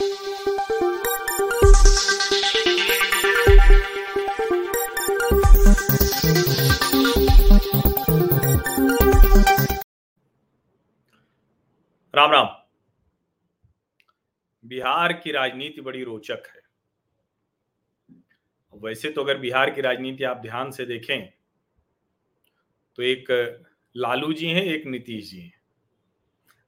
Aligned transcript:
राम 0.00 0.04
राम। 0.04 0.10
बिहार 14.64 15.12
की 15.12 15.32
राजनीति 15.32 15.80
बड़ी 15.80 16.04
रोचक 16.04 16.30
है। 16.30 16.62
वैसे 18.74 19.10
तो 19.10 19.20
अगर 19.20 19.38
बिहार 19.38 19.70
की 19.70 19.80
राजनीति 19.80 20.24
आप 20.24 20.36
ध्यान 20.36 20.70
से 20.70 20.86
देखें 20.86 21.32
तो 22.96 23.02
एक 23.02 23.26
लालू 23.96 24.32
जी 24.32 24.46
हैं, 24.46 24.62
एक 24.62 24.86
नीतीश 24.86 25.30
जी 25.30 25.40
हैं। 25.40 25.60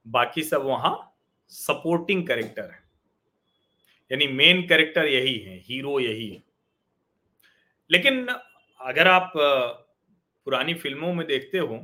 बाकी 0.07 0.43
सब 0.43 0.61
वहाँ 0.61 1.17
सपोर्टिंग 1.47 2.27
कैरेक्टर 2.27 2.63
है। 2.63 2.80
यानी 4.11 4.27
मेन 4.27 4.67
कैरेक्टर 4.67 5.07
यही 5.07 5.37
है 5.37 5.57
हीरो 5.59 5.99
यही 5.99 6.29
है। 6.29 6.43
लेकिन 7.91 8.27
अगर 8.81 9.07
आप 9.07 9.33
पुरानी 9.35 10.73
फ़िल्मों 10.73 11.13
में 11.13 11.27
देखते 11.27 11.57
हो 11.57 11.77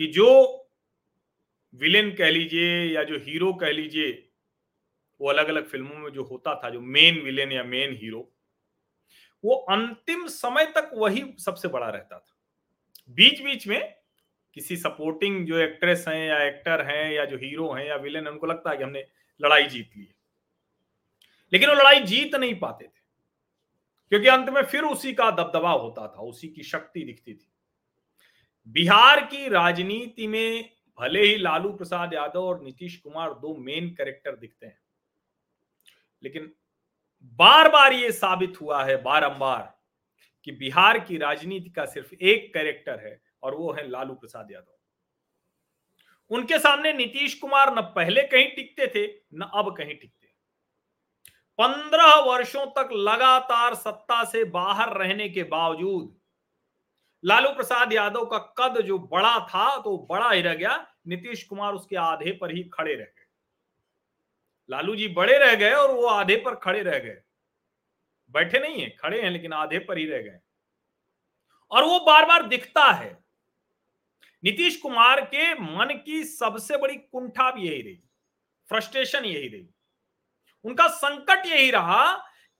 कि 0.00 0.06
जो 0.06 0.28
विलेन 1.74 2.10
कह 2.14 2.30
लीजिए 2.30 2.84
या 2.84 3.04
जो 3.04 3.18
हीरो 3.18 3.52
कह 3.52 3.70
लीजिए, 3.70 4.28
वो 5.20 5.28
अलग 5.28 5.48
अलग 5.48 5.68
फ़िल्मों 5.68 5.96
में 5.96 6.10
जो 6.12 6.24
होता 6.24 6.54
था, 6.54 6.70
जो 6.70 6.80
मेन 6.80 7.20
विलेन 7.20 7.52
या 7.52 7.64
मेन 7.64 7.96
हीरो 7.96 8.28
वो 9.44 9.54
अंतिम 9.54 10.26
समय 10.26 10.64
तक 10.66 10.90
वही 10.94 11.24
सबसे 11.38 11.68
बड़ा 11.68 11.88
रहता 11.88 12.18
था। 12.18 12.36
बीच 13.10 13.42
बीच 13.42 13.66
में 13.66 13.94
किसी 14.54 14.76
सपोर्टिंग 14.76 15.46
जो 15.46 15.58
एक्ट्रेस 15.58 16.04
हैं 16.08 16.28
या 16.28 16.42
एक्टर 16.42 16.80
हैं 16.80 17.12
या 17.12 17.24
जो 17.24 17.36
हीरो 17.36 17.72
हैं 17.72 17.86
या 17.86 17.96
विलेन 17.96 18.28
उनको 18.28 18.46
लगता 18.46 18.70
है 18.70 18.76
कि 18.76 18.84
हमने 18.84 19.04
लड़ाई 19.40 19.64
जीत 19.64 19.90
ली 19.96 20.04
है। 20.04 20.21
लेकिन 21.52 21.68
वो 21.68 21.74
लड़ाई 21.74 22.00
जीत 22.00 22.34
नहीं 22.34 22.58
पाते 22.58 22.84
थे। 22.84 23.00
क्योंकि 24.12 24.28
अंत 24.28 24.48
में 24.48 24.62
फिर 24.62 24.82
उसी 24.82 25.12
का 25.12 25.30
दबदबा 25.30 25.70
होता 25.70 26.06
था, 26.08 26.22
उसी 26.22 26.48
की 26.48 26.62
शक्ति 26.62 27.02
दिखती 27.02 27.34
थी। 27.34 27.52
बिहार 28.66 29.24
की 29.26 29.48
राजनीति 29.48 30.26
में 30.26 30.70
भले 30.98 31.22
ही 31.22 31.36
लालू 31.36 31.72
प्रसाद 31.72 32.14
यादव 32.14 32.40
और 32.40 32.62
नीतीश 32.62 32.96
कुमार 32.96 33.32
दो 33.34 33.54
मेन 33.56 33.88
कैरेक्टर 33.90 34.36
दिखते 34.36 34.66
हैं, 34.66 34.80
लेकिन 36.22 36.52
बार 37.38 37.68
बार 37.70 37.92
ये 37.92 38.10
साबित 38.12 38.60
हुआ 38.60 38.84
है 38.84 39.02
बारंबार 39.02 39.72
कि 40.46 40.52
बिहार 40.52 40.98
की 40.98 41.16
राजनीति 41.18 41.70
का 41.70 41.84
सिर्फ़ 41.86 42.14
एक 42.14 42.52
कैरेक्टर 42.54 43.00
है 43.00 43.20
और 43.42 43.54
वो 43.54 43.72
है 43.72 43.86
लालू 43.88 44.14
प्रसाद 44.14 44.50
यादव। 44.50 46.34
उनके 46.34 46.58
सामने 46.58 46.92
नीतीश 46.92 47.34
कुमार 47.34 47.74
न 47.74 47.80
पहले 47.96 48.22
कहीं 48.22 48.48
टिकते 48.48 48.86
थे, 48.86 49.06
न 49.34 49.50
अब 49.54 49.76
कहीं 49.76 49.94
टिकते। 49.94 50.21
पंद्रह 51.58 52.14
वर्षों 52.14 52.66
तक 52.66 52.88
लगातार 52.92 53.74
सत्ता 53.74 54.24
से 54.24 54.44
बाहर 54.44 54.96
रहने 54.96 55.28
के 55.28 55.42
बावजूद 55.42 56.18
लालू 57.24 57.48
प्रसाद 57.48 57.92
यादव 57.92 58.24
का 58.24 58.38
कद 58.38 58.80
जो 58.80 58.98
बड़ा 58.98 59.38
था 59.40 59.82
तो 59.82 60.06
बड़ा 60.10 60.30
ही 60.30 60.42
रह 60.42 60.54
गया। 60.54 60.76
नीतीश 61.06 61.42
कुमार 61.44 61.74
उसके 61.74 61.96
आधे 61.96 62.32
पर 62.32 62.54
ही 62.54 62.62
खड़े 62.64 62.94
रह 62.94 63.04
गए। 63.04 63.26
लालू 64.70 64.96
जी 64.96 65.08
बड़े 65.08 65.38
रह 65.38 65.54
गए 65.54 65.72
और 65.72 65.90
वो 65.90 66.06
आधे 66.06 66.36
पर 66.36 66.54
खड़े 66.54 66.82
रह 66.82 66.98
गए। 66.98 67.22
बैठे 68.30 68.58
नहीं 68.58 68.82
है, 68.82 68.90
खड़े 68.90 69.22
हैं, 69.22 69.30
लेकिन 69.30 69.52
आधे 69.52 69.78
पर 69.78 69.98
ही 69.98 70.06
रह 70.06 70.22
गए। 70.22 70.38
और 71.70 71.84
वो 71.84 72.00
बार 72.00 72.26
बार 72.26 72.46
दिखता 72.48 72.84
है। 72.92 73.24
नीतीश 74.44 74.76
कुमार 74.76 75.20
के 75.20 75.54
मन 75.54 76.02
की 76.06 76.24
सबसे 76.24 76.76
बड़ी 76.76 76.96
कुंठा 76.96 77.50
भी 77.50 77.68
यही 77.68 77.82
रही। 77.82 78.02
फ्रस्ट्रेशन 78.68 79.24
यही 79.24 79.48
रही। 79.48 79.68
उनका 80.64 80.86
संकट 80.88 81.46
यही 81.46 81.70
रहा 81.70 82.12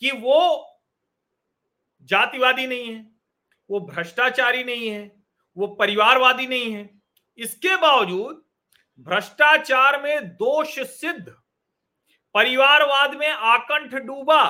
कि 0.03 0.11
वो 0.11 0.69
जातिवादी 2.03 2.67
नहीं 2.67 2.95
है, 2.95 3.07
वो 3.71 3.81
भ्रष्टाचारी 3.81 4.65
नहीं 4.65 4.89
है, 4.89 5.11
वो 5.57 5.67
परिवारवादी 5.75 6.47
नहीं 6.47 6.73
है। 6.73 6.89
इसके 7.39 7.77
बावजूद 7.77 8.43
भ्रष्टाचार 9.07 10.01
में 10.03 10.29
दोष 10.29 10.79
सिद्ध, 10.81 11.35
परिवारवाद 12.35 13.15
में 13.15 13.29
आकंठ 13.29 13.95
डूबा, 13.97 14.45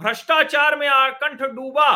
भ्रष्टाचार 0.00 0.76
में 0.76 0.88
आकंठ 0.88 1.42
डूबा, 1.42 1.90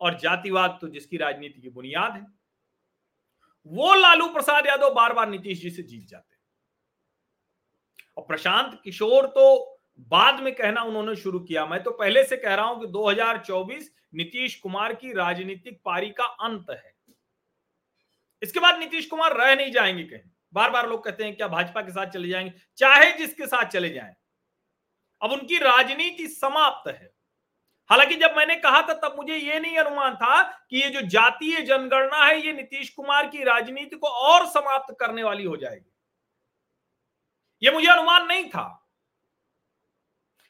और 0.00 0.18
जातिवाद 0.18 0.78
तो 0.80 0.88
जिसकी 0.88 1.16
राजनीति 1.16 1.60
की 1.60 1.68
बुनियाद 1.68 2.12
है, 2.12 2.26
वो 3.66 3.94
लालू 3.94 4.28
प्रसाद 4.28 4.66
यादव 4.66 4.94
बार 4.94 5.12
बार 5.12 5.28
नीतीश 5.28 5.60
जी 5.62 5.70
से 5.70 5.82
जीत 5.82 6.06
जाते 6.08 6.36
और 8.18 8.24
प्रशांत 8.24 8.80
किशोर 8.84 9.26
तो 9.26 9.78
बाद 9.98 10.40
में 10.40 10.54
कहना 10.54 10.82
उन्होंने 10.82 11.16
शुरू 11.16 11.40
किया। 11.40 11.66
मैं 11.66 11.82
तो 11.82 11.90
पहले 11.90 12.24
से 12.24 12.36
कह 12.36 12.54
रहा 12.54 12.66
हूँ 12.66 12.80
कि 12.80 12.86
2024 12.86 13.90
नीतीश 14.14 14.54
कुमार 14.54 14.94
की 14.94 15.12
राजनीतिक 15.12 15.80
पारी 15.84 16.10
का 16.10 16.24
अंत 16.24 16.66
है। 16.70 16.94
इसके 18.42 18.60
बाद 18.60 18.78
नीतीश 18.78 19.06
कुमार 19.06 19.36
रह 19.36 19.54
नहीं 19.54 19.72
जाएँगे 19.72 20.02
कहीं। 20.02 20.30
बार 20.52 20.70
बार 20.70 20.88
लोग 20.88 21.04
कहते 21.04 21.24
हैं, 21.24 21.36
क्या 21.36 21.48
भाजपा 21.48 21.80
के 21.80 21.92
साथ 21.92 22.06
चले 22.06 22.28
जाएँगे? 22.28 22.52
चाहे 22.76 23.12
जिसके 23.12 23.46
साथ 23.46 23.64
चले 23.64 23.88
जाएँ। 23.88 24.14
अब 25.22 25.32
उनकी 25.32 25.58
राजनीति 25.58 26.26
समाप्त 26.26 26.88
है। 26.88 27.10
हालाँकि 27.90 28.14
जब 28.14 28.34
मैंने 28.36 28.56
कहा 28.56 28.82
था, 28.82 28.92
तब 28.92 29.14
मुझे 29.16 29.36
यह 29.36 29.60
नहीं 29.60 29.76
अनुमान 29.76 30.14
था 30.14 30.42
कि 30.42 30.82
ये 30.82 30.90
जो 30.90 31.00
जातीय 31.00 31.60
जनगणना 31.60 32.24
है, 32.24 32.46
ये 32.46 32.52
नीतीश 32.52 32.90
कुमार 32.90 33.26
की 33.26 33.44
राजनीति 33.44 33.96
को 33.96 34.08
और 34.08 34.46
समाप्त 34.46 34.96
करने 35.00 35.22
वाली 35.22 35.44
हो 35.44 35.56
जाएगी। 35.56 35.90
ये 37.62 37.70
मुझे 37.70 37.88
अनुमान 37.88 38.26
नहीं 38.26 38.44
था। 38.44 38.74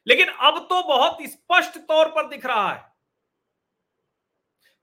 लेकिन 0.06 0.28
अब 0.28 0.58
तो 0.60 0.82
बहुत 0.84 1.18
स्पष्ट 1.22 1.78
तौर 1.78 2.08
पर 2.08 2.28
दिख 2.28 2.46
रहा 2.46 2.70
है 2.72 2.86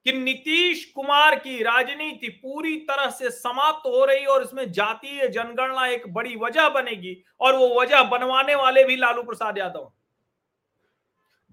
कि 0.05 0.13
नीतीश 0.13 0.83
कुमार 0.85 1.35
की 1.35 1.61
राजनीति 1.63 2.27
पूरी 2.29 2.75
तरह 2.89 3.09
से 3.09 3.29
समाप्त 3.31 3.87
हो 3.87 4.03
रही 4.05 4.25
और 4.25 4.43
इसमें 4.43 4.71
जातीय 4.71 5.27
जनगणना 5.27 5.87
एक 5.87 6.07
बड़ी 6.13 6.35
वजह 6.35 6.69
बनेगी 6.69 7.15
और 7.41 7.55
वो 7.55 7.69
वजह 7.81 8.03
बनवाने 8.03 8.55
वाले 8.55 8.83
भी 8.83 8.95
लालू 8.95 9.23
प्रसाद 9.23 9.57
यादव। 9.57 9.91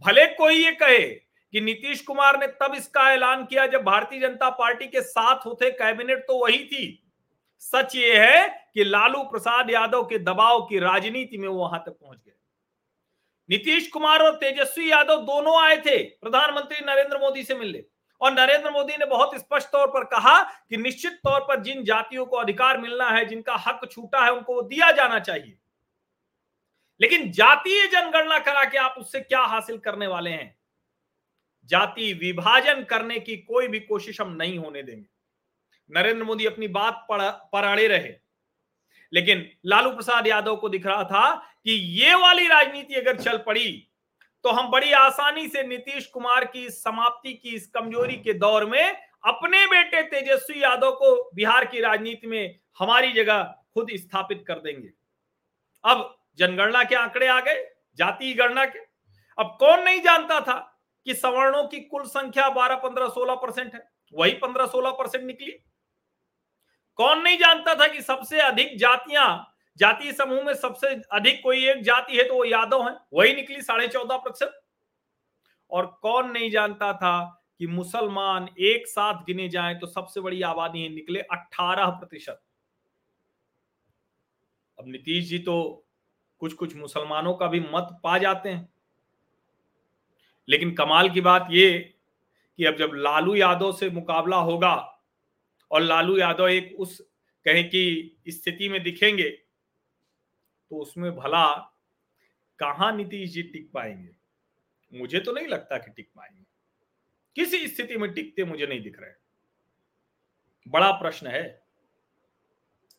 भले 0.05 0.27
कोई 0.27 0.55
ये 0.55 0.73
कहे 0.73 0.99
कि 0.99 1.61
नीतीश 1.61 2.01
कुमार 2.03 2.39
ने 2.41 2.47
तब 2.61 2.75
इसका 2.75 3.11
ऐलान 3.13 3.45
किया 3.45 3.67
जब 3.67 3.83
भारतीय 3.85 4.21
जनता 4.21 4.51
पार्टी 4.51 4.87
के 4.87 5.01
साथ 5.03 5.47
होते 5.47 5.71
कैबिनेट 5.71 6.19
तो 6.19 6.39
वही 6.39 6.65
थी। 6.65 7.02
सच 7.63 7.97
ये 7.97 8.19
है 8.19 8.71
कि 8.75 8.85
लालू 8.85 9.23
प्रसाद 9.23 9.71
यादव 9.71 10.05
के 10.05 10.19
दबाव 10.19 10.63
की 10.63 10.79
राजनीति 10.79 11.39
में 11.39 11.49
वो 11.49 11.59
वहाँ 11.59 11.83
तक 11.87 11.93
पहुँच 11.93 12.19
गए। 12.27 12.33
नीतीश 13.51 13.89
कुमार 13.89 14.23
और 14.23 14.37
तेजस्वी 14.37 14.91
यादव 14.91 15.17
दोनों 15.17 15.63
आए 15.63 15.77
थे, 15.77 16.05
प्रधानमंत्री 16.05 16.85
नरेंद्र 16.87 17.19
मोदी 17.19 17.43
से 17.43 17.55
मिलने। 17.55 17.85
और 18.21 18.33
नरेंद्र 18.33 18.71
मोदी 18.71 18.97
ने 18.97 19.07
बहुत 19.07 19.37
स्पष्ट 19.37 19.69
तौर 19.69 19.87
पर 19.87 20.05
कहा 20.05 20.43
कि 20.43 20.77
निश्चित 20.77 21.13
तौर 21.13 21.41
पर 21.41 21.63
जिन 21.63 21.85
जातियों 21.85 22.27
को 22.27 22.37
अधिकार 22.37 22.79
मिलना 22.79 23.11
है, 23.11 23.25
जिनका 23.25 23.55
हक 23.55 23.89
छूटा 23.93 24.25
है, 24.25 24.33
उनको 24.33 24.55
वो 24.55 24.63
दिया 24.63 24.91
जाना 24.91 25.19
चाहिए। 25.19 25.59
लेकिन 27.01 27.33
जातीय 27.33 27.87
जनगणना 27.87 28.39
करा 28.39 28.65
के 28.65 28.79
आप 28.79 28.95
उससे 28.99 29.21
क्या 29.21 29.41
हासिल 29.41 29.79
करने 29.79 30.07
वाले 30.07 30.31
हैं? 30.31 30.59
जाति 31.65 32.13
विभाजन 32.13 32.85
करने 32.85 33.21
की 33.21 33.37
कोई 33.37 33.69
भी 33.69 33.81
कोशिश 33.81 34.21
हम 34.21 34.33
नहीं 34.33 34.59
होने 34.59 34.83
देंगे। 34.83 35.22
नरेंद्र 35.91 36.25
मोदी 36.25 36.47
अपनी 36.47 36.69
बात 36.69 37.07
पर 37.13 37.65
अड़े 37.65 37.87
रहे। 37.87 38.13
लेकिन 39.13 39.49
लालू 39.67 39.91
प्रसाद 39.91 40.27
यादव 40.27 40.57
को 40.57 40.69
दिख 40.69 40.87
रहा 40.87 41.05
था 41.05 41.35
कि 41.65 41.73
ये 42.01 42.15
वाली 42.15 42.47
राजनीति 42.47 42.95
अगर 42.95 43.17
चल 43.17 43.39
पड़ी 43.39 43.89
तो 44.45 44.51
हम 44.51 44.71
बड़ी 44.71 44.93
आसानी 44.93 45.47
से 45.49 45.63
नीतीश 45.63 46.07
कुमार 46.07 46.45
की 46.45 46.71
समाप्ति 46.71 47.33
की 47.33 47.49
इस 47.49 47.67
कमज़ोरी 47.67 48.17
के 48.17 48.33
दौर 48.35 48.65
में 48.67 48.93
अपने 49.25 49.67
बेटे 49.67 50.03
तेजस्वी 50.03 50.63
यादव 50.63 50.91
को 50.91 51.31
बिहार 51.35 51.65
की 51.65 51.81
राजनीति 51.81 52.27
में 52.27 52.59
हमारी 52.79 53.13
जगह 53.13 53.43
खुद 53.75 53.91
स्थापित 53.95 54.45
कर 54.49 54.55
देंगे। 54.55 54.89
अब 55.85 56.25
जनगणना 56.39 56.85
के 56.85 56.95
आंकड़े 56.95 57.27
आ 57.27 57.41
गए, 57.41 57.65
जाति 57.97 58.33
गणना 58.33 58.65
के। 58.65 58.79
अब 59.39 59.57
कौन 59.61 59.83
नहीं 59.83 60.01
जानता 60.01 60.41
था 60.41 60.59
कि 61.07 61.15
सवर्णों 61.15 61.65
की 61.65 61.81
कुल 61.81 62.05
संख्या 62.05 62.49
12 62.51 62.77
15 62.77 63.09
16 63.09 63.35
परसेंट 63.35 63.75
है। 63.75 63.91
वही 64.13 64.33
15 64.33 64.67
16 64.67 64.91
परसेंट 64.91 65.25
निकली। 65.25 65.59
कौन 66.99 67.23
नहीं 67.23 67.39
जानता 67.39 67.75
था 67.75 67.87
कि 67.89 68.03
सबसे 68.03 68.41
अधिक 68.41 68.79
जातियाँ 68.79 69.49
जातीय 69.79 70.13
समूह 70.13 70.43
में 70.43 70.55
सबसे 70.55 70.89
अधिक 71.13 71.43
कोई 71.43 71.69
एक 71.69 71.83
जाति 71.83 72.17
है 72.17 72.23
तो 72.23 72.35
वो 72.35 72.45
यादव 72.45 72.89
है। 72.89 72.97
वही 73.15 73.35
निकली 73.35 73.63
साढ़े 73.63 73.89
चौदह 73.89 74.17
प्रतिशत। 74.17 74.61
और 75.71 75.87
कौन 76.03 76.31
नहीं 76.31 76.51
जानता 76.51 76.93
था 76.93 77.45
कि 77.59 77.67
मुसलमान 77.67 78.49
एक 78.61 78.87
साथ 78.87 79.15
गिने 79.15 79.49
जाएँ 79.49 79.79
तो 79.79 79.87
सबसे 79.87 80.21
बड़ी 80.21 80.43
आबादी 80.43 80.89
निकले 80.89 81.21
अट्ठारह 81.21 81.87
प्रतिशत। 81.87 82.41
अब 84.79 84.89
नीतीश 84.89 85.29
जी 85.29 85.39
तो 85.39 85.87
कुछ 86.41 86.53
कुछ 86.53 86.77
मुसलमानों 86.77 87.35
का 87.35 87.47
भी 87.47 87.61
मत 87.61 88.01
पा 88.05 88.19
जाते 88.19 88.49
हैं। 88.49 88.69
लेकिन 90.49 90.75
कमाल 90.75 91.11
की 91.11 91.21
बात 91.21 91.47
ये 91.51 91.79
कि 92.59 92.65
अब 92.65 92.77
जब 92.77 92.91
लालू 92.95 93.35
यादव 93.35 93.73
से 93.73 93.91
मुकाबला 93.91 94.37
होगा 94.37 94.92
और 95.73 95.83
लालू 95.83 96.19
यादव 96.19 96.49
एक 96.49 96.77
उस 96.79 97.01
कहें 97.45 97.69
की 97.69 98.17
स्थिति 98.29 98.69
में 98.69 98.83
दिखेंगे 98.83 99.31
तो 100.71 100.77
उसमें 100.77 101.17
भला 101.17 101.55
कहा 102.59 102.93
नीतीश 102.93 103.31
जी 103.31 103.43
टिक 103.43 103.73
पाएँगे? 103.73 104.11
मुझे 104.99 105.21
तो 105.21 105.33
नहीं 105.33 105.47
लगता 105.47 105.79
कि 105.79 105.91
टिक 105.91 106.11
पाएँगे। 106.17 106.45
किसी 107.37 107.69
स्थिति 107.69 107.97
में 107.97 108.13
टिकते 108.15 108.45
मुझे 108.45 108.67
नहीं 108.67 108.83
दिख 108.83 109.01
रहे। 109.01 109.13
बड़ा 110.69 110.93
प्रश्न 110.93 111.27
है। 111.27 111.63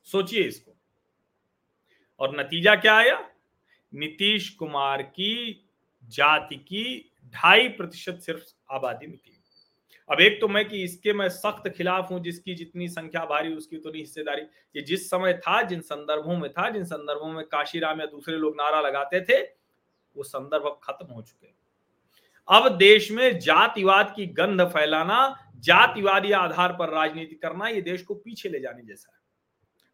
सोचिए 0.04 0.44
इसको। 0.44 0.76
और 2.20 2.40
नतीजा 2.40 2.76
क्या 2.76 2.96
आया? 2.96 3.30
नीतीश 3.94 4.50
कुमार 4.50 5.02
की 5.02 5.66
जाति 6.04 6.56
की 6.56 7.12
ढाई 7.26 7.70
प्रतिशत 7.70 8.20
सिर्फ़ 8.20 8.74
आबादी 8.74 9.08
निकली। 9.08 9.43
अब 10.12 10.22
एक 10.22 10.42
तो 10.42 10.48
मैं 10.48 10.70
कि 10.70 10.84
इसके 10.84 11.14
मैं 11.14 11.30
सख्त 11.30 11.70
खिलाफ 11.70 12.12
हूँ, 12.12 12.20
जिसकी 12.20 12.56
जितनी 12.56 12.88
संख्या 12.88 13.26
भारी, 13.26 13.56
उसकी 13.56 13.78
उतनी 13.78 14.00
हिस्सेदारी। 14.00 14.42
ये 14.76 14.82
जिस 14.82 15.10
समय 15.10 15.34
था, 15.34 15.62
जिन 15.62 15.82
संदर्भों 15.82 16.38
में 16.38 16.54
था, 16.54 16.70
जिन 16.70 16.84
संदर्भों 16.84 17.28
में 17.28 17.46
काशीराम 17.46 18.00
या 18.00 18.06
दूसरे 18.06 18.38
लोग 18.38 18.56
नारा 18.56 18.82
लगाते 18.82 19.22
थे, 19.22 19.42
वो 20.18 20.24
संदर्भ 20.24 20.66
अब 20.66 20.80
खत्म 20.84 21.14
हो 21.14 21.22
चुके 21.22 21.48
अब 22.48 22.78
देश 22.78 23.12
में 23.12 23.40
जातिवाद 23.40 24.14
की 24.16 24.26
गंध 24.26 24.62
फैलाना, 24.62 25.50
जातिवादी 25.56 26.32
आधार 26.32 26.74
पर 26.74 26.90
राजनीति 26.90 27.36
करना, 27.36 27.68
ये 27.68 27.82
देश 27.82 28.04
को 28.04 28.14
पीछे 28.14 28.50
ले 28.50 28.60
जाने 28.60 28.84
जैसा 28.84 29.14
है। 29.16 29.22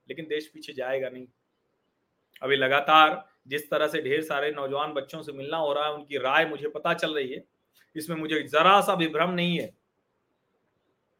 लेकिन 0.09 0.25
देश 0.25 0.47
पीछे 0.47 0.73
जाएगा 0.73 1.09
नहीं। 1.09 1.27
अभी 2.41 2.55
लगातार 2.55 3.25
जिस 3.47 3.69
तरह 3.69 3.88
से 3.88 4.01
ढेर 4.01 4.21
सारे 4.21 4.51
नौजवान 4.51 4.94
बच्चों 4.94 5.21
से 5.21 5.31
मिलना 5.31 5.57
हो 5.57 5.73
रहा 5.73 5.85
है, 5.85 5.94
उनकी 5.94 6.17
राय 6.17 6.45
मुझे 6.45 6.67
पता 6.67 6.94
चल 6.94 7.15
रही 7.15 7.33
है। 7.33 7.44
इसमें 7.95 8.17
मुझे 8.17 8.44
जरा 8.44 8.81
सा 8.81 8.94
विभ्रम 8.94 9.29
नहीं 9.29 9.59
है। 9.59 9.78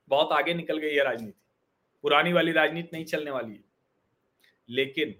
बहुत 0.09 0.31
आगे 0.31 0.53
निकल 0.53 0.77
गई 0.77 0.94
है 0.95 1.03
राजनीति। 1.03 1.39
पुरानी 2.03 2.33
वाली 2.33 2.51
राजनीति 2.51 2.89
नहीं 2.94 3.06
चलने 3.06 3.31
वाली 3.31 3.53
है। 3.53 3.63
लेकिन 4.69 5.15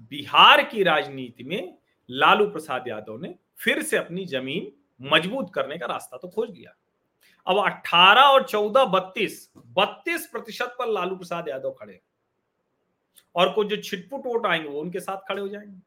बिहार 0.00 0.62
की 0.62 0.82
राजनीति 0.82 1.44
में 1.44 1.78
लालू 2.10 2.46
प्रसाद 2.46 2.88
यादव 2.88 3.18
ने 3.18 3.34
फिर 3.58 3.82
से 3.82 3.96
अपनी 3.96 4.24
ज़मीन 4.24 4.72
मज़बूत 5.12 5.52
करने 5.54 5.78
का 5.78 5.86
रास्ता 5.86 6.16
तो 6.16 6.28
खोज 6.28 6.50
लिया। 6.50 6.74
अब 7.46 7.58
18 7.58 8.22
और 8.22 8.46
14 8.48 8.84
बत्तीस 8.84 9.50
बत्तीस 9.56 10.26
प्रतिशत 10.26 10.74
पर 10.78 10.88
लालू 10.88 11.16
प्रसाद 11.16 11.48
यादव 11.48 11.70
खड़े 11.70 12.00
और 13.34 13.52
कुछ 13.52 13.66
जो 13.66 13.76
छिटपुट 13.76 14.26
वोट 14.26 14.46
आएँगे 14.46 14.68
वो 14.68 14.80
उनके 14.80 15.00
साथ 15.00 15.28
खड़े 15.28 15.40
हो 15.40 15.48
जाएँगे। 15.48 15.80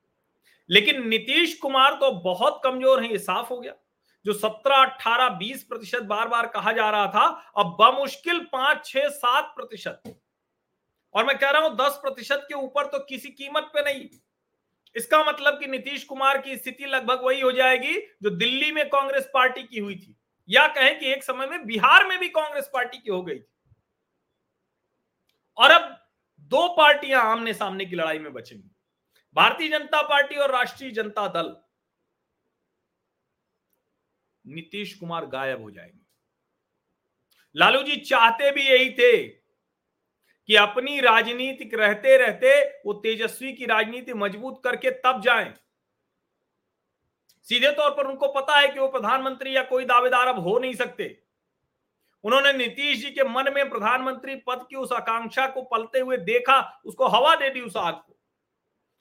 लेकिन 0.70 1.08
नीतीश 1.08 1.54
कुमार 1.54 1.94
तो 1.94 2.12
बहुत 2.12 2.62
कमज़ोर 2.64 3.04
है, 3.04 3.12
ये 3.12 3.18
साफ़ 3.18 3.50
हो 3.50 3.60
गया। 3.60 3.74
जो 4.26 4.34
17, 4.34 4.76
18, 4.76 5.30
20 5.30 5.64
प्रतिशत 5.64 6.04
बार 6.04 6.28
बार 6.28 6.48
कहा 6.48 6.72
जा 6.72 6.90
रहा 6.90 7.08
था 7.08 7.26
अब 7.58 7.76
बमुश्किल 7.80 8.40
पाँच 8.54 8.86
छह 8.86 9.08
सात 9.10 9.54
प्रतिशत। 9.56 10.02
और 11.16 11.26
मैं 11.26 11.38
कह 11.38 11.50
रहा 11.50 11.62
हूँ 11.62 11.76
दस 11.76 12.00
प्रतिशत 12.02 12.46
के 12.48 12.54
ऊपर 12.54 12.86
तो 12.86 13.00
किसी 13.00 13.30
कीमत 13.30 13.70
पे 13.74 13.82
नहीं। 13.82 14.08
इसका 14.96 15.24
मतलब 15.24 15.60
कि 15.60 15.68
नीतीश 15.68 16.04
कुमार 16.04 16.38
की 16.38 16.56
स्थिति 16.58 16.86
लगभग 16.86 17.24
वही 17.24 17.42
हो 17.42 17.52
जाएगी 17.52 17.94
जो 18.24 18.30
दिल्ली 18.30 18.72
में 18.72 18.88
कांग्रेस 18.90 19.30
पार्टी 19.34 19.64
की 19.64 19.80
हुई 19.80 19.96
थी। 19.96 20.16
या 20.50 20.68
कहें 20.68 21.00
कि 21.00 21.12
एक 21.12 21.24
समय 21.24 21.48
में 21.48 21.66
बिहार 21.66 22.08
में 22.08 22.20
भी 22.20 22.28
कांग्रेस 22.30 22.70
पार्टी 22.74 22.98
की 22.98 23.12
हो 23.12 23.22
गई 23.22 23.40
थी। 23.40 23.48
और 25.58 25.72
अब 25.72 25.90
दो 26.52 26.68
पार्टियाँ 26.68 27.24
आमने 27.24 27.54
सामने 27.54 27.86
की 27.86 27.96
लड़ाई 27.96 28.20
में 28.20 28.34
बचेंगी। 28.34 28.70
भारतीय 29.36 29.70
जनता 29.70 30.02
पार्टी 30.02 30.36
और 30.36 30.52
राष्ट्रीय 30.52 30.92
जनता 30.92 31.28
दल। 31.28 31.56
नीतीश 34.48 34.94
कुमार 34.94 35.26
गायब 35.26 35.62
हो 35.62 35.72
जाएँगे। 35.72 36.06
लालू 37.56 37.84
जी 37.84 37.96
चाहते 37.96 38.52
भी 38.52 38.62
यही 38.62 38.90
थे 38.90 39.28
कि 40.48 40.56
अपनी 40.56 41.00
राजनीतिक 41.00 41.74
रहते 41.74 42.18
रहते 42.18 42.70
वो 42.86 42.94
तेजस्वी 42.94 43.54
की 43.54 43.66
राजनीति 43.66 44.14
मज़बूत 44.14 44.62
करके 44.64 44.92
तब 44.92 45.22
जाएँ। 45.22 45.54
सीधे 47.44 47.72
तौर 47.72 47.92
पर 47.92 48.08
उनको 48.08 48.28
पता 48.28 48.60
है 48.60 48.68
कि 48.68 48.80
वो 48.80 48.88
प्रधानमंत्री 48.88 49.56
या 49.56 49.64
कोई 49.64 49.86
दावेदार 49.86 50.28
अब 50.28 50.40
हो 50.40 50.60
नहीं 50.60 50.74
सकते। 50.74 51.22
उन्होंने 52.24 52.54
नीतीश 52.54 53.02
जी 53.02 53.12
के 53.12 53.24
मन 53.24 53.54
में 53.54 53.70
प्रधानमंत्री 53.70 54.36
पद 54.36 54.68
की 54.70 54.76
उस 54.76 54.92
आकांक्षा 54.92 55.48
को 55.48 55.62
पलते 55.62 56.00
हुए 56.00 56.18
देखा, 56.18 56.82
उसको 56.86 57.08
हवा 57.08 57.36
दे 57.36 57.50
दी 57.50 57.62
उस 57.62 57.78
आग 57.78 57.94
को। 57.94 58.18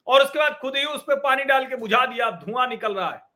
और 0.06 0.22
उसके 0.22 0.38
बाद 0.38 0.58
खुद 0.60 0.76
ही 0.76 0.84
उस 0.84 1.02
पर 1.02 1.16
पानी 1.16 1.44
डाल 1.44 1.66
के 1.66 1.76
बुझा 1.76 2.06
दिया, 2.06 2.30
धुआँ 2.30 2.68
निकल 2.68 2.94
रहा 2.94 3.10
है। 3.10 3.33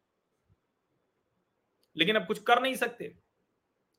लेकिन 1.97 2.17
अब 2.17 2.27
कुछ 2.27 2.43
कर 2.43 2.63
नहीं 2.63 2.75
सकते। 2.75 3.15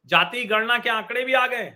जाति 0.09 0.44
गणना 0.45 0.77
के 0.80 0.89
आंकड़े 0.89 1.24
भी 1.25 1.33
आ 1.33 1.45
गए 1.47 1.71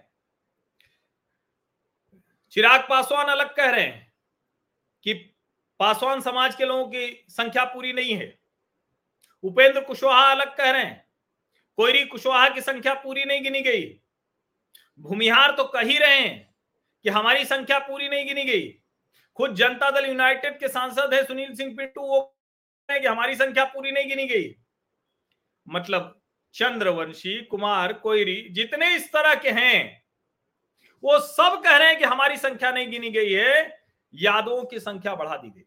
चिराग 2.53 2.81
पासवान 2.89 3.27
अलग 3.27 3.55
कह 3.55 3.69
रहे 3.69 3.83
हैं 3.83 4.11
कि 5.05 5.13
पासवान 5.79 6.21
समाज 6.21 6.55
के 6.55 6.65
लोगों 6.65 6.85
की 6.87 7.25
संख्या 7.29 7.63
पूरी 7.65 7.93
नहीं 7.93 8.15
है। 8.15 8.27
उपेंद्र 9.43 9.81
कुशवाहा 9.81 10.29
अलग 10.31 10.55
कह 10.57 10.69
रहे 10.71 10.83
हैं, 10.83 11.05
कोयरी 11.77 12.05
कुशवाहा 12.05 12.49
की 12.49 12.61
संख्या 12.61 12.93
पूरी 12.93 13.23
नहीं 13.25 13.43
गिनी 13.43 13.61
गई। 13.61 13.83
भूमिहार 14.99 15.51
तो 15.51 15.63
कह 15.65 15.81
ही 15.81 15.97
रहे 15.97 16.19
हैं 16.19 16.55
कि 17.05 17.09
हमारी 17.09 17.45
संख्या 17.45 17.79
पूरी 17.79 18.09
नहीं 18.09 18.25
गिनी 18.25 18.43
गई। 18.43 18.69
खुद 19.39 19.55
जनता 19.55 19.89
दल 19.91 20.05
यूनाइटेड 20.05 20.59
के 20.59 20.67
सांसद 20.67 21.13
है 21.13 21.23
सुनील 21.25 21.53
सिंह 21.55 21.75
पिट्टू 21.77 22.01
वो 22.01 22.21
कि 22.89 23.05
हमारी 23.07 23.35
संख्या 23.35 23.65
पूरी 23.65 23.91
नहीं 23.91 24.07
गिनी 24.09 24.27
गई। 24.27 24.55
मतलब 25.67 26.21
चंद्रवंशी, 26.53 27.41
कुमार, 27.41 27.93
कोयरी 27.93 28.49
जितने 28.49 28.95
इस 28.95 29.11
तरह 29.13 29.35
के 29.35 29.49
हैं, 29.49 30.03
वो 31.03 31.19
सब 31.19 31.61
कह 31.63 31.77
रहे 31.77 31.87
हैं 31.87 31.97
कि 31.97 32.03
हमारी 32.03 32.37
संख्या 32.37 32.71
नहीं 32.71 32.91
गिनी 32.91 33.09
गई 33.09 33.31
है, 33.33 33.85
यादवों 34.13 34.65
की 34.65 34.79
संख्या 34.79 35.15
बढ़ा 35.15 35.37
दी 35.37 35.49
गई। 35.49 35.65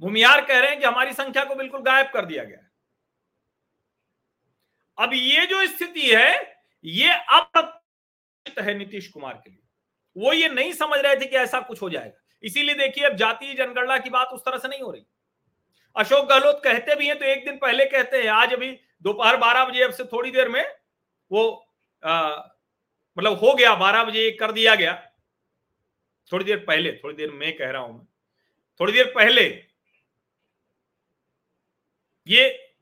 भूमियार 0.00 0.44
कह 0.44 0.58
रहे 0.58 0.70
हैं 0.70 0.78
कि 0.80 0.86
हमारी 0.86 1.12
संख्या 1.12 1.44
को 1.44 1.54
बिल्कुल 1.54 1.80
गायब 1.80 2.06
कर 2.06 2.24
दिया 2.24 2.44
गया। 2.44 2.58
अब 4.98 5.10
ये 5.14 5.46
जो 5.46 5.66
स्थिति 5.66 6.10
है, 6.10 6.62
ये 6.84 7.08
अब 7.08 7.82
है 8.58 8.74
नीतीश 8.74 9.08
कुमार 9.08 9.34
के 9.34 9.50
लिए। 9.50 9.62
वो 10.16 10.32
ये 10.32 10.48
नहीं 10.48 10.72
समझ 10.72 10.98
रहे 10.98 11.16
थे 11.16 11.26
कि 11.26 11.36
ऐसा 11.36 11.60
कुछ 11.60 11.82
हो 11.82 11.90
जाएगा। 11.90 12.20
इसीलिए 12.42 12.74
देखिए, 12.74 13.04
अब 13.04 13.16
जातीय 13.16 13.54
जनगणना 13.54 13.98
की 13.98 14.10
बात 14.10 14.28
उस 14.28 14.40
तरह 14.40 14.58
से 14.58 14.68
नहीं 14.68 14.80
हो 14.80 14.90
रही। 14.90 15.06
अशोक 15.98 16.28
गहलोत 16.28 16.60
कहते 16.64 16.94
भी 16.96 17.06
हैं 17.06 17.18
तो 17.18 17.24
एक 17.26 17.44
दिन 17.44 17.56
पहले 17.58 17.84
कहते 17.86 18.16
हैं, 18.16 18.28
आज 18.30 18.52
अभी 18.52 18.70
दोपहर 19.04 19.36
बारह 19.36 19.64
बजे 19.64 19.82
अब 19.82 19.92
से 19.92 20.04
थोड़ी 20.06 20.30
देर 20.30 20.48
में 20.48 20.64
वो 21.30 21.42
मतलब 22.02 23.38
हो 23.38 23.54
गया, 23.54 23.74
बारह 23.76 24.04
बजे 24.04 24.30
कर 24.32 24.52
दिया 24.52 24.74
गया। 24.74 24.94
थोड़ी 26.32 26.44
देर 26.44 26.58
पहले, 26.66 26.92
थोड़ी 26.94 27.14
देर 27.16 27.30
मैं 27.32 27.56
कह 27.56 27.70
रहा 27.70 27.82
हूँ 27.82 27.92
मैं। 27.94 28.06
थोड़ी 28.80 28.92
देर 28.92 29.12
पहले 29.14 29.42
ये 32.26 32.74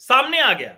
सामने 0.00 0.40
आ 0.40 0.52
गया, 0.52 0.70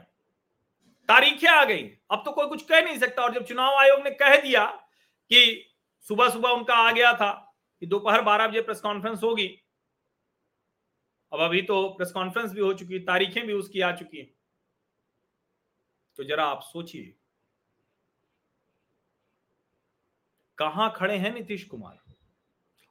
तारीखें 1.09 1.49
आ 1.49 1.65
गई। 1.65 1.83
अब 2.11 2.23
तो 2.25 2.33
कोई 2.33 2.47
कुछ 2.49 2.63
कह 2.65 2.83
नहीं 2.83 2.99
सकता, 2.99 3.23
और 3.23 3.35
जब 3.35 3.45
चुनाव 3.47 3.79
आयोग 3.79 4.05
ने 4.05 4.11
कह 4.13 4.37
दिया 4.37 4.65
कि 5.31 5.67
सुबह 6.07 6.29
सुबह 6.31 6.49
उनका 6.51 6.75
आ 6.77 6.91
गया 6.93 7.13
था 7.15 7.31
कि 7.83 7.87
दोपहर 7.87 8.23
बारह 8.23 8.47
बजे 8.47 8.61
प्रेस 8.63 8.81
कॉन्फ्रेंस 8.81 9.23
होगी 9.23 9.47
अब 11.33 11.41
अभी 11.41 11.63
तो 11.63 11.89
प्रेस 11.89 12.13
कॉन्फ्रेंस 12.13 12.53
भी 12.53 12.61
हो 12.61 12.73
चुकी 12.73 12.95
है, 12.95 13.01
तारीखें 13.01 13.47
भी 13.47 13.53
उसकी 13.53 13.81
आ 13.81 13.97
चुकी 13.97 14.19
है। 14.19 14.31
तो 16.17 16.25
जरा 16.25 16.45
आप 16.45 16.61
सोचिए। 16.63 17.15
कहाँ 20.59 20.93
खड़े 20.97 21.17
हैं 21.17 21.35
नीतीश 21.35 21.65
कुमार? 21.65 21.99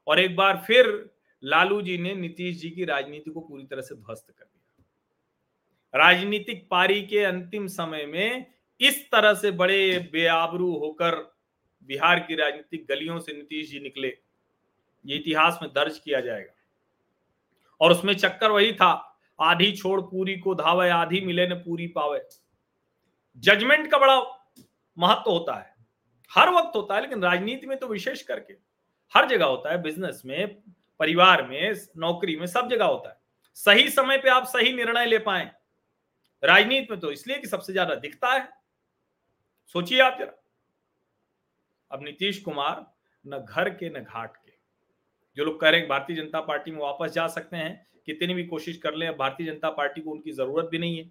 और 0.07 0.19
एक 0.19 0.35
बार 0.35 0.63
फिर 0.67 1.09
लालू 1.43 1.81
जी 1.81 1.97
ने 1.97 2.15
नीतीश 2.15 2.57
जी 2.57 2.69
की 2.69 2.85
राजनीति 2.85 3.31
को 3.31 3.39
पूरी 3.39 3.65
तरह 3.65 3.81
से 3.81 3.95
ध्वस्त 3.95 4.31
कर 4.31 4.45
दिया। 4.45 4.85
राजनीतिक 5.99 6.67
पारी 6.69 7.07
के 7.07 7.23
अंतिम 7.23 7.67
समय 7.67 8.05
में 8.05 8.53
इस 8.79 9.11
तरह 9.11 9.33
से 9.33 9.51
बड़े 9.51 10.09
बेआबरू 10.11 10.77
होकर 10.77 11.35
बिहार 11.83 12.19
की 12.19 12.35
राजनीतिक 12.35 12.85
गलियों 12.89 13.19
से 13.19 13.33
नीतीश 13.33 13.69
जी 13.69 13.79
निकले। 13.79 14.17
ये 15.05 15.15
इतिहास 15.15 15.59
में 15.61 15.73
दर्ज 15.73 15.99
किया 15.99 16.21
जाएगा। 16.21 16.53
और 17.81 17.91
उसमें 17.91 18.13
चक्कर 18.13 18.51
वही 18.51 18.73
था, 18.73 19.17
आधी 19.41 19.71
छोड़ 19.71 20.01
पूरी 20.01 20.37
को 20.37 20.55
धावे, 20.55 20.89
आधी 20.89 21.21
मिले 21.21 21.47
न 21.47 21.55
पूरी 21.55 21.87
पावे। 21.87 22.27
जजमेंट 23.37 23.91
का 23.91 23.97
बड़ा 23.97 24.17
महत्व 24.97 25.31
होता 25.31 25.55
है। 25.55 25.75
हर 26.31 26.49
वक्त 26.49 26.75
होता 26.75 26.95
है, 26.95 27.01
लेकिन 27.01 27.23
राजनीति 27.23 27.67
में 27.67 27.77
तो 27.79 27.87
विशेष 27.87 28.21
करके। 28.21 28.53
हर 29.15 29.27
जगह 29.27 29.45
होता 29.45 29.71
है 29.71 29.81
बिज़नेस 29.81 30.21
में, 30.25 30.61
परिवार 30.99 31.47
में, 31.47 31.75
नौकरी 31.97 32.35
में, 32.35 32.47
सब 32.47 32.69
जगह 32.69 32.85
होता 32.85 33.09
है। 33.09 33.17
सही 33.55 33.89
समय 33.89 34.17
पे 34.17 34.29
आप 34.29 34.43
सही 34.43 34.73
निर्णय 34.73 35.05
ले 35.05 35.17
पाए। 35.17 35.51
राजनीति 36.43 36.87
में 36.91 36.99
तो 36.99 37.11
इसलिए 37.11 37.37
कि 37.37 37.47
सबसे 37.47 37.73
ज़्यादा 37.73 37.95
दिखता 37.95 38.33
है। 38.33 38.49
सोचिए 39.67 40.01
आप 40.01 40.17
जरा। 40.19 40.33
अब 41.91 42.03
नीतीश 42.03 42.39
कुमार, 42.39 42.93
न 43.27 43.45
घर 43.49 43.69
के, 43.69 43.89
न 43.89 44.03
घाट 44.03 44.37
के। 44.37 44.51
जो 45.39 45.45
लोग 45.45 45.59
कह 45.59 45.69
रहे 45.69 45.79
हैं 45.79 45.87
भारतीय 45.89 46.15
जनता 46.15 46.39
पार्टी 46.41 46.71
में 46.71 46.79
वापस 46.79 47.11
जा 47.11 47.27
सकते 47.29 47.57
हैं, 47.57 47.87
कितनी 48.07 48.33
भी 48.33 48.43
कोशिश 48.45 48.77
कर 48.77 48.95
ले 48.95 49.09
भारतीय 49.11 49.47
जनता 49.47 49.69
पार्टी 49.71 50.01
को 50.01 50.11
उनकी 50.11 50.31
ज़रूरत 50.31 50.65
भी 50.71 50.77
नहीं 50.77 50.97
है। 50.97 51.03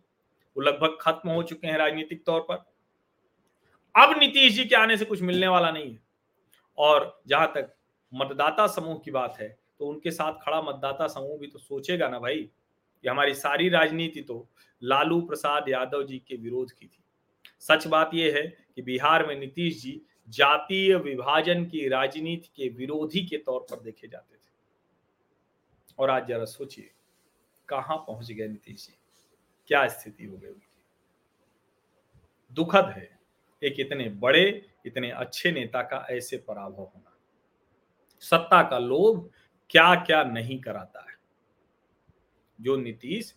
वो 0.57 0.63
लगभग 0.63 0.97
खत्म 1.01 1.31
हो 1.31 1.43
चुके 1.43 1.67
हैं 1.67 1.77
राजनीतिक 1.79 2.25
तौर 2.27 2.41
पर। 2.51 2.57
अब 3.95 4.19
नीतीश 4.19 4.53
जी 4.55 4.65
के 4.65 4.77
आने 4.77 4.97
से 4.97 5.05
कुछ 5.05 5.23
मिलने 5.23 5.49
वाला 5.49 5.71
नहीं 5.71 5.91
है। 5.93 6.01
और 6.79 7.21
जहाँ 7.29 7.53
तक 7.55 7.73
मतदाता 8.13 8.67
समूह 8.67 8.99
की 9.05 9.11
बात 9.11 9.37
है 9.41 9.49
तो 9.81 9.87
उनके 9.87 10.11
साथ 10.11 10.39
खड़ा 10.43 10.61
मतदाता 10.63 11.07
समूह 11.09 11.39
भी 11.39 11.47
तो 11.47 11.59
सोचेगा 11.59 12.09
ना 12.09 12.19
भाई 12.19 12.43
कि 13.05 13.09
हमारी 13.09 13.35
सारी 13.37 13.69
राजनीति 13.69 14.21
तो 14.21 14.47
लालू 14.83 15.21
प्रसाद 15.23 15.69
यादव 15.69 16.07
जी 16.07 16.19
के 16.19 16.37
विरोध 16.37 16.73
की 16.73 16.87
थी। 16.87 17.03
सच 17.61 17.87
बात 17.87 18.11
यह 18.15 18.35
है 18.37 18.47
कि 18.77 18.83
बिहार 18.83 19.27
में 19.27 19.39
नीतीश 19.41 19.83
जी 19.83 20.01
जातीय 20.29 20.97
विभाजन 20.97 21.67
की 21.67 21.89
राजनीति 21.89 22.51
के 22.57 22.69
विरोधी 22.69 23.27
के 23.27 23.37
तौर 23.37 23.61
पर 23.61 23.81
देखे 23.81 24.09
जाते 24.09 24.37
थे। 24.37 24.51
और 25.99 26.11
आज 26.11 26.29
जरा 26.29 26.45
सोचिए, 26.45 26.91
कहाँ 27.69 27.97
पहुँच 27.97 28.33
गए 28.33 28.49
नीतीश 28.49 28.87
जी? 28.87 28.95
क्या 29.67 29.89
स्थिति 29.89 30.25
हो 30.25 30.37
गई 30.37 30.49
उनकी? 30.49 30.85
दुखद 32.53 32.85
है, 32.85 33.21
एक 33.63 33.81
इतने 33.81 34.09
बड़े, 34.09 34.71
इतने 34.87 35.11
अच्छे 35.11 35.53
नेता 35.53 35.83
का 35.83 36.07
ऐसे 36.11 36.39
पराभव 36.39 36.83
होना। 36.83 37.17
सत्ता 38.21 38.71
का 38.71 38.79
लोभ 38.79 39.31
क्या 39.71 39.95
क्या 39.95 40.25
नहीं 40.25 40.61
कराता 40.61 41.01
है। 41.01 41.19
जो 42.61 42.77
नीतीश, 42.77 43.35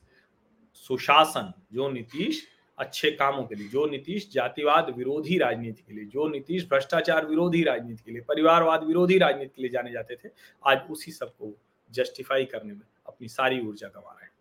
सुशासन, 0.74 1.54
जो 1.74 1.90
नीतीश 1.90 2.48
अच्छे 2.82 3.12
कामों 3.12 3.44
के 3.44 3.56
लिए, 3.56 3.68
जो 3.68 3.86
नीतीश 3.86 4.30
जातिवाद 4.32 4.90
विरोधी 4.98 5.38
राजनीति 5.38 5.84
के 5.88 5.94
लिए, 5.94 6.06
जो 6.06 6.28
नीतीश 6.28 6.68
भ्रष्टाचार 6.70 7.26
विरोधी 7.26 7.64
राजनीति 7.64 8.04
के 8.06 8.12
लिए, 8.12 8.22
परिवारवाद 8.22 8.84
विरोधी 8.84 9.18
राजनीति 9.18 9.54
के 9.56 9.62
लिए 9.62 9.72
जाने 9.72 9.92
जाते 9.92 10.16
थे, 10.16 10.30
आज 10.64 10.82
उसी 10.90 11.12
सबको 11.12 11.54
जस्टिफाई 11.92 12.46
करने 12.46 12.74
में 12.74 12.86
अपनी 13.08 13.28
सारी 13.30 13.60
ऊर्जा 13.60 13.88
कमा 13.88 14.12
रहे 14.12 14.26
हैं। 14.26 14.32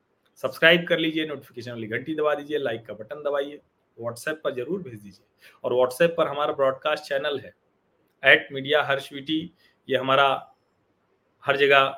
सब्सक्राइब 0.45 0.87
कर 0.89 0.99
लीजिए 0.99 1.27
नोटिफिकेशन 1.27 1.71
वाली 1.71 1.87
घंटी 1.89 2.15
दबा 2.15 2.35
दीजिए 2.35 2.59
लाइक 2.59 2.85
का 2.87 2.95
बटन 2.95 3.23
दबाइए 3.23 3.61
व्हाट्सएप 3.99 4.41
पर 4.45 4.55
ज़रूर 4.55 4.83
भेज 4.83 5.01
दीजिए। 5.01 5.25
और 5.65 5.75
व्हाट्सएप 5.75 6.15
पर 6.19 6.29
हमारा 6.29 6.53
ब्रॉडकास्ट 6.53 7.05
चैनल 7.05 7.39
है 7.39 7.55
एट 8.23 8.49
मीडिया 8.53 8.83
हर्षवीटी 8.83 9.41
ये 9.89 9.97
हमारा 9.97 10.29
हर 11.45 11.57
जगह 11.57 11.95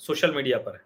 सोशल 0.00 0.34
मीडिया 0.34 0.58
पर 0.58 0.74
है। 0.74 0.84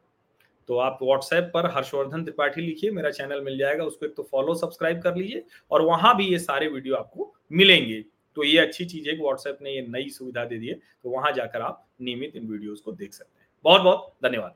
तो 0.71 0.77
आप 0.79 0.99
व्हाट्सएप 1.03 1.51
पर 1.55 1.67
हर्षवर्धन 1.71 2.23
त्रिपाठी 2.25 2.61
लिखिए, 2.61 2.91
मेरा 2.91 3.11
चैनल 3.11 3.41
मिल 3.41 3.57
जाएगा, 3.59 3.85
उसको 3.85 4.07
एक 4.07 4.15
तो 4.17 4.23
फॉलो 4.23 4.55
सब्सक्राइब 4.55 5.01
कर 5.03 5.17
लीजिए 5.17 5.43
और 5.71 5.83
वहाँ 5.83 6.17
भी 6.17 6.27
ये 6.27 6.39
सारे 6.39 6.69
वीडियो 6.69 6.95
आपको 6.97 7.33
मिलेंगे। 7.53 8.01
तो 8.37 8.45
ये 8.45 8.59
अच्छी 8.59 8.85
चीज़ 8.85 9.09
है 9.09 9.17
कि 9.17 9.23
व्हाट्सएप 9.23 9.59
ने 9.63 9.71
ये 9.71 9.83
नई 9.89 10.09
सुविधा 10.11 10.45
दे 10.45 10.59
दी 10.59 10.67
है 10.67 10.75
तो 10.75 11.11
वहाँ 11.11 11.33
जाकर 11.33 11.63
आप 11.63 11.87
नियमित 12.01 12.37
इन 12.37 12.47
वीडियोज़ 12.49 12.83
को 12.83 12.93
देख 12.93 13.15
सकते 13.15 13.41
हैं। 13.41 13.49
बहुत 13.65 13.83
बहुत 13.83 14.13
धन्यवाद। 14.25 14.55